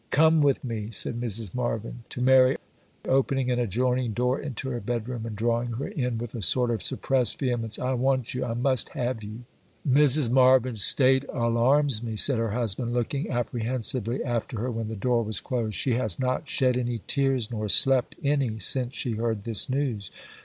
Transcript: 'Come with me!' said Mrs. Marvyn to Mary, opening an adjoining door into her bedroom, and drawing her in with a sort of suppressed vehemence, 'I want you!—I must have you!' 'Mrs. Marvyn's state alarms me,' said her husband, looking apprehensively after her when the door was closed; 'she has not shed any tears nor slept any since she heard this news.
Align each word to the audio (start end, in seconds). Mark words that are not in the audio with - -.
'Come 0.09 0.41
with 0.41 0.63
me!' 0.63 0.89
said 0.89 1.21
Mrs. 1.21 1.53
Marvyn 1.53 2.03
to 2.09 2.21
Mary, 2.23 2.57
opening 3.07 3.51
an 3.51 3.59
adjoining 3.59 4.13
door 4.13 4.39
into 4.39 4.71
her 4.71 4.79
bedroom, 4.79 5.27
and 5.27 5.35
drawing 5.35 5.73
her 5.73 5.87
in 5.89 6.17
with 6.17 6.33
a 6.33 6.41
sort 6.41 6.71
of 6.71 6.81
suppressed 6.81 7.37
vehemence, 7.37 7.77
'I 7.77 7.93
want 7.93 8.33
you!—I 8.33 8.55
must 8.55 8.89
have 8.97 9.23
you!' 9.23 9.41
'Mrs. 9.87 10.31
Marvyn's 10.31 10.83
state 10.83 11.23
alarms 11.31 12.01
me,' 12.01 12.15
said 12.15 12.39
her 12.39 12.49
husband, 12.49 12.95
looking 12.95 13.29
apprehensively 13.29 14.23
after 14.23 14.57
her 14.61 14.71
when 14.71 14.87
the 14.87 14.95
door 14.95 15.21
was 15.23 15.39
closed; 15.39 15.75
'she 15.75 15.91
has 15.93 16.17
not 16.17 16.49
shed 16.49 16.77
any 16.77 17.01
tears 17.05 17.51
nor 17.51 17.69
slept 17.69 18.15
any 18.23 18.57
since 18.57 18.95
she 18.95 19.11
heard 19.11 19.43
this 19.43 19.69
news. 19.69 20.09